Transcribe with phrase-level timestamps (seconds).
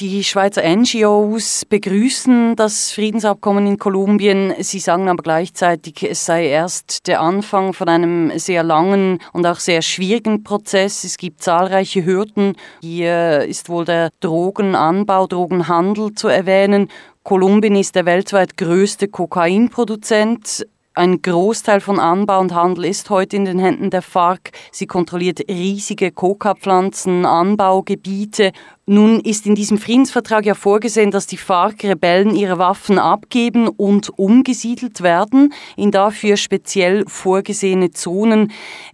[0.00, 4.54] Die Schweizer NGOs begrüßen das Friedensabkommen in Kolumbien.
[4.60, 9.58] Sie sagen aber gleichzeitig, es sei erst der Anfang von einem sehr langen und auch
[9.58, 11.02] sehr schwierigen Prozess.
[11.02, 12.54] Es gibt zahlreiche Hürden.
[12.80, 16.88] Hier ist wohl der Drogenanbau, Drogenhandel zu erwähnen.
[17.24, 20.64] Kolumbien ist der weltweit größte Kokainproduzent.
[20.98, 24.50] Ein Großteil von Anbau und Handel ist heute in den Händen der FARC.
[24.72, 28.50] Sie kontrolliert riesige Coca-Pflanzen, Anbaugebiete.
[28.84, 35.00] Nun ist in diesem Friedensvertrag ja vorgesehen, dass die FARC-Rebellen ihre Waffen abgeben und umgesiedelt
[35.00, 38.50] werden in dafür speziell vorgesehene Zonen.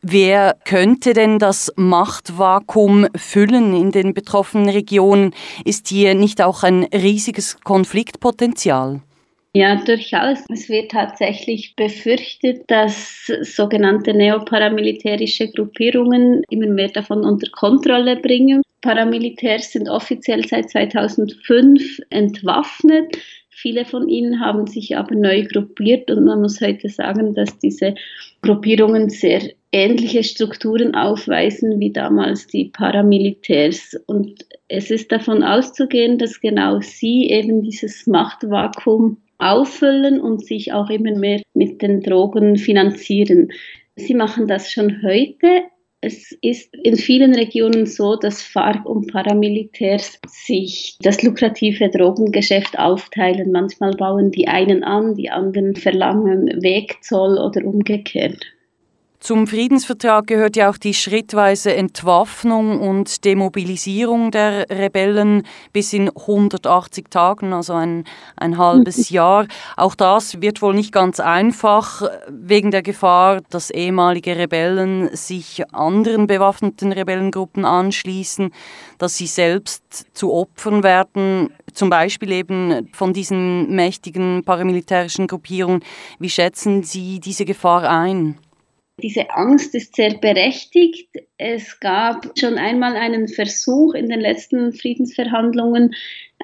[0.00, 5.34] Wer könnte denn das Machtvakuum füllen in den betroffenen Regionen?
[5.64, 9.00] Ist hier nicht auch ein riesiges Konfliktpotenzial?
[9.54, 10.44] Ja, durchaus.
[10.52, 18.62] Es wird tatsächlich befürchtet, dass sogenannte neoparamilitärische Gruppierungen immer mehr davon unter Kontrolle bringen.
[18.82, 23.16] Paramilitärs sind offiziell seit 2005 entwaffnet.
[23.48, 27.94] Viele von ihnen haben sich aber neu gruppiert und man muss heute sagen, dass diese
[28.42, 33.96] Gruppierungen sehr ähnliche Strukturen aufweisen wie damals die Paramilitärs.
[34.06, 40.90] Und es ist davon auszugehen, dass genau sie eben dieses Machtvakuum auffüllen und sich auch
[40.90, 43.52] immer mehr mit den Drogen finanzieren.
[43.96, 45.62] Sie machen das schon heute.
[46.00, 53.50] Es ist in vielen Regionen so, dass FARC und Paramilitärs sich das lukrative Drogengeschäft aufteilen.
[53.50, 58.46] Manchmal bauen die einen an, die anderen verlangen Wegzoll oder umgekehrt.
[59.20, 65.42] Zum Friedensvertrag gehört ja auch die schrittweise Entwaffnung und Demobilisierung der Rebellen
[65.72, 68.04] bis in 180 Tagen, also ein,
[68.36, 69.48] ein halbes Jahr.
[69.76, 76.28] Auch das wird wohl nicht ganz einfach, wegen der Gefahr, dass ehemalige Rebellen sich anderen
[76.28, 78.52] bewaffneten Rebellengruppen anschließen,
[78.98, 85.82] dass sie selbst zu Opfern werden, zum Beispiel eben von diesen mächtigen paramilitärischen Gruppierungen.
[86.20, 88.38] Wie schätzen Sie diese Gefahr ein?
[89.00, 91.08] Diese Angst ist sehr berechtigt.
[91.36, 95.94] Es gab schon einmal einen Versuch in den letzten Friedensverhandlungen,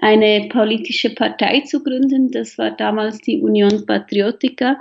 [0.00, 2.30] eine politische Partei zu gründen.
[2.30, 4.78] Das war damals die Union Patriotica.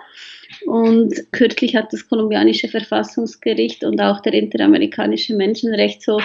[0.67, 6.23] Und kürzlich hat das kolumbianische Verfassungsgericht und auch der Interamerikanische Menschenrechtshof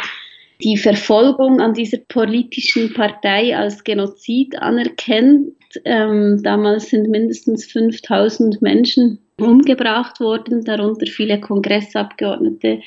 [0.63, 5.55] die Verfolgung an dieser politischen Partei als Genozid anerkennt.
[5.85, 12.81] Ähm, damals sind mindestens 5000 Menschen umgebracht worden, darunter viele Kongressabgeordnete.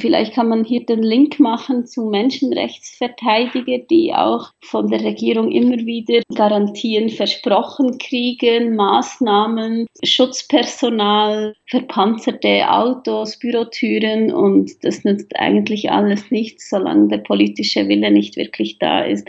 [0.00, 5.76] Vielleicht kann man hier den Link machen zu Menschenrechtsverteidigern, die auch von der Regierung immer
[5.76, 16.70] wieder Garantien versprochen kriegen, Maßnahmen, Schutzpersonal, verpanzerte Autos, Bürotüren und das nützt eigentlich alles nichts,
[16.70, 19.28] solange der politische Wille nicht wirklich da ist.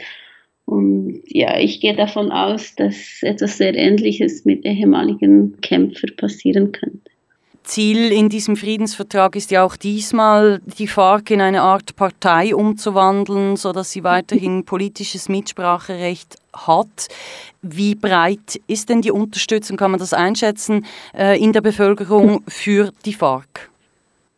[0.66, 7.12] Und ja, ich gehe davon aus, dass etwas sehr Ähnliches mit ehemaligen Kämpfern passieren könnte.
[7.64, 13.56] Ziel in diesem Friedensvertrag ist ja auch diesmal, die FARC in eine Art Partei umzuwandeln,
[13.56, 17.08] sodass sie weiterhin politisches Mitspracherecht hat.
[17.62, 20.86] Wie breit ist denn die Unterstützung, kann man das einschätzen,
[21.16, 23.71] äh, in der Bevölkerung für die FARC?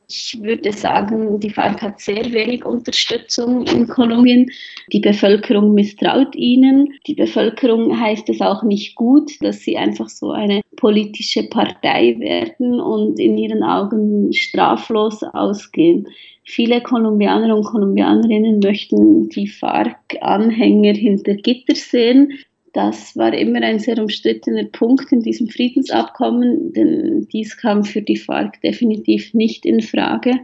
[0.07, 4.49] Ich würde sagen, die FARC hat sehr wenig Unterstützung in Kolumbien.
[4.91, 6.93] Die Bevölkerung misstraut ihnen.
[7.07, 12.79] Die Bevölkerung heißt es auch nicht gut, dass sie einfach so eine politische Partei werden
[12.81, 16.07] und in ihren Augen straflos ausgehen.
[16.43, 22.33] Viele Kolumbianer und Kolumbianerinnen möchten die FARC-Anhänger hinter Gitter sehen.
[22.73, 28.17] Das war immer ein sehr umstrittener Punkt in diesem Friedensabkommen, denn dies kam für die
[28.17, 30.39] FARC definitiv nicht in Frage.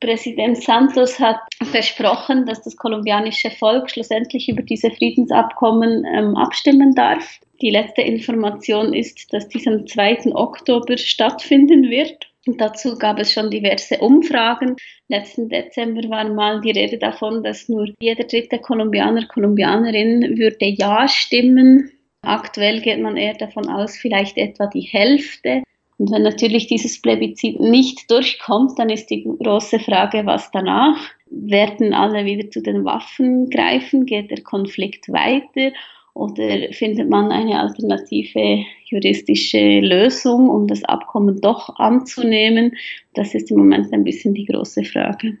[0.00, 7.38] Präsident Santos hat versprochen, dass das kolumbianische Volk schlussendlich über diese Friedensabkommen ähm, abstimmen darf.
[7.60, 10.34] Die letzte Information ist, dass dies am 2.
[10.34, 12.28] Oktober stattfinden wird.
[12.46, 14.76] Und dazu gab es schon diverse Umfragen.
[15.08, 21.08] Letzten Dezember war mal die Rede davon, dass nur jeder dritte Kolumbianer, Kolumbianerin würde Ja
[21.08, 21.90] stimmen.
[22.22, 25.62] Aktuell geht man eher davon aus, vielleicht etwa die Hälfte.
[25.96, 30.98] Und wenn natürlich dieses Plebiszit nicht durchkommt, dann ist die große Frage, was danach?
[31.30, 34.04] Werden alle wieder zu den Waffen greifen?
[34.04, 35.74] Geht der Konflikt weiter?
[36.14, 42.76] Oder findet man eine alternative juristische Lösung, um das Abkommen doch anzunehmen?
[43.14, 45.38] Das ist im Moment ein bisschen die große Frage.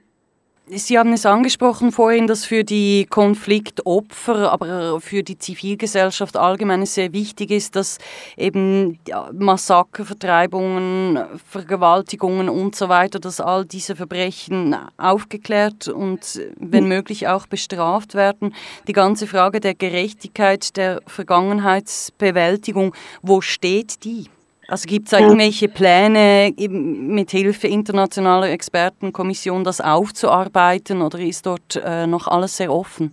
[0.66, 6.94] Sie haben es angesprochen vorhin, dass für die Konfliktopfer, aber für die Zivilgesellschaft allgemein es
[6.94, 7.98] sehr wichtig ist, dass
[8.38, 8.98] eben
[9.34, 11.18] Massaker, Vertreibungen,
[11.50, 18.54] Vergewaltigungen und so weiter, dass all diese Verbrechen aufgeklärt und wenn möglich auch bestraft werden.
[18.88, 24.30] Die ganze Frage der Gerechtigkeit, der Vergangenheitsbewältigung, wo steht die?
[24.68, 31.76] Also gibt es da irgendwelche Pläne, mit Hilfe internationaler Expertenkommission das aufzuarbeiten oder ist dort
[31.84, 33.12] äh, noch alles sehr offen?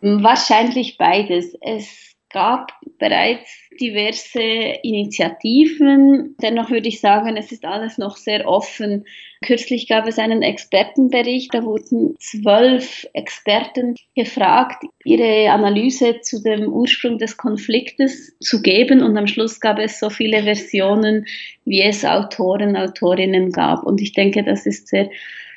[0.00, 1.56] Wahrscheinlich beides.
[1.60, 3.50] Es gab bereits
[3.80, 4.40] diverse
[4.82, 6.36] Initiativen.
[6.42, 9.04] Dennoch würde ich sagen, es ist alles noch sehr offen.
[9.44, 17.18] Kürzlich gab es einen Expertenbericht, da wurden zwölf Experten gefragt, ihre Analyse zu dem Ursprung
[17.18, 21.26] des Konfliktes zu geben und am Schluss gab es so viele Versionen,
[21.64, 23.84] wie es Autoren, Autorinnen gab.
[23.84, 25.10] Und ich denke, das ist sehr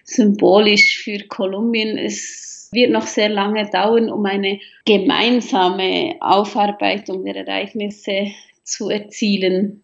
[0.04, 1.98] symbolisch für Kolumbien.
[1.98, 8.27] Es wird noch sehr lange dauern, um eine gemeinsame Aufarbeitung der Ereignisse
[8.63, 9.81] zu erzielen.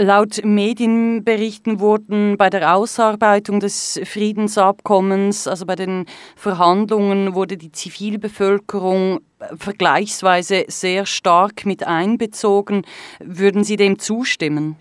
[0.00, 9.18] Laut Medienberichten wurden bei der Ausarbeitung des Friedensabkommens, also bei den Verhandlungen, wurde die Zivilbevölkerung
[9.56, 12.82] vergleichsweise sehr stark mit einbezogen.
[13.18, 14.76] Würden Sie dem zustimmen?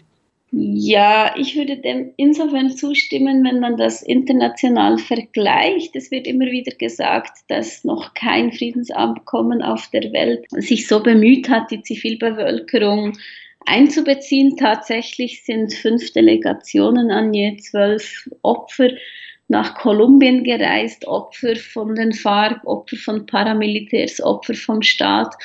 [0.60, 5.96] Ja, ich würde dem insofern zustimmen, wenn man das international vergleicht.
[5.96, 11.48] Es wird immer wieder gesagt, dass noch kein Friedensabkommen auf der Welt sich so bemüht
[11.48, 13.20] hat, die Zivilbevölkerung
[13.68, 14.58] einzubeziehen.
[14.58, 18.90] Tatsächlich sind fünf Delegationen an je zwölf Opfer
[19.50, 25.36] nach Kolumbien gereist, Opfer von den FARC, Opfer von Paramilitärs, Opfer vom Staat.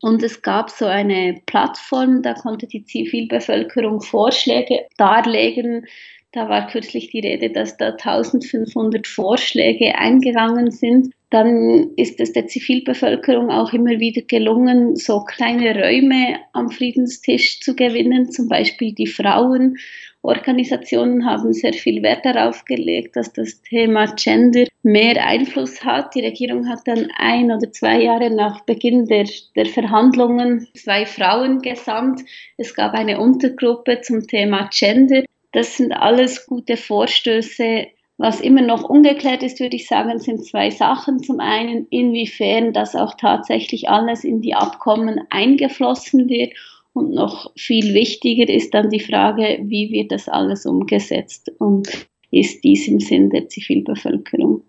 [0.00, 5.86] Und es gab so eine Plattform, da konnte die Zivilbevölkerung Vorschläge darlegen.
[6.32, 11.12] Da war kürzlich die Rede, dass da 1500 Vorschläge eingegangen sind.
[11.28, 17.74] Dann ist es der Zivilbevölkerung auch immer wieder gelungen, so kleine Räume am Friedenstisch zu
[17.74, 19.76] gewinnen, zum Beispiel die Frauen
[20.22, 26.14] Organisationen haben sehr viel Wert darauf gelegt, dass das Thema Gender mehr Einfluss hat.
[26.14, 29.26] Die Regierung hat dann ein oder zwei Jahre nach Beginn der,
[29.56, 32.20] der Verhandlungen zwei Frauen gesandt.
[32.58, 35.24] Es gab eine Untergruppe zum Thema Gender.
[35.52, 37.86] Das sind alles gute Vorstöße.
[38.18, 41.22] Was immer noch ungeklärt ist, würde ich sagen, sind zwei Sachen.
[41.22, 46.52] Zum einen, inwiefern das auch tatsächlich alles in die Abkommen eingeflossen wird
[46.92, 51.88] und noch viel wichtiger ist dann die Frage, wie wird das alles umgesetzt und
[52.30, 54.62] ist dies im Sinn der Zivilbevölkerung?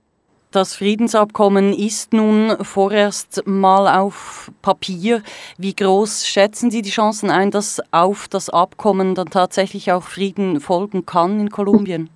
[0.51, 5.23] Das Friedensabkommen ist nun vorerst mal auf Papier.
[5.57, 10.59] Wie groß schätzen Sie die Chancen ein, dass auf das Abkommen dann tatsächlich auch Frieden
[10.59, 12.09] folgen kann in Kolumbien?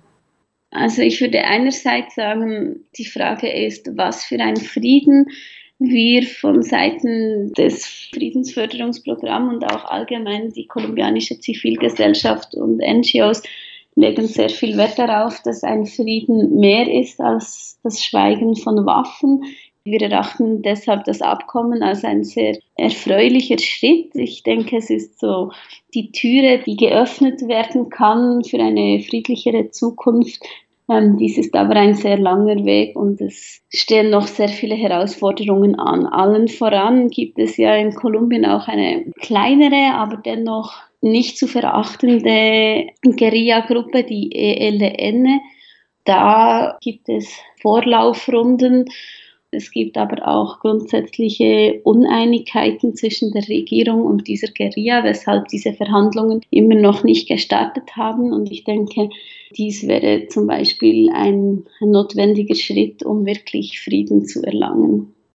[0.70, 5.30] Also ich würde einerseits sagen, die Frage ist, was für ein Frieden
[5.78, 13.42] wir von Seiten des Friedensförderungsprogramms und auch allgemein die kolumbianische Zivilgesellschaft und NGOs
[13.94, 19.44] legen sehr viel Wert darauf, dass ein Frieden mehr ist als das Schweigen von Waffen.
[19.84, 24.14] Wir erachten deshalb das Abkommen als ein sehr erfreulicher Schritt.
[24.14, 25.52] Ich denke, es ist so
[25.94, 30.42] die Türe, die geöffnet werden kann für eine friedlichere Zukunft
[30.88, 36.06] dies ist aber ein sehr langer Weg und es stehen noch sehr viele Herausforderungen an.
[36.06, 42.86] Allen voran gibt es ja in Kolumbien auch eine kleinere, aber dennoch nicht zu verachtende
[43.02, 45.40] Guerilla-Gruppe, die ELN.
[46.04, 48.86] Da gibt es Vorlaufrunden.
[49.56, 56.42] Es gibt aber auch grundsätzliche Uneinigkeiten zwischen der Regierung und dieser Guerilla, weshalb diese Verhandlungen
[56.50, 58.34] immer noch nicht gestartet haben.
[58.34, 59.08] Und ich denke,
[59.56, 65.15] dies wäre zum Beispiel ein, notwendiger Schritt, um wirklich Frieden zu erlangen.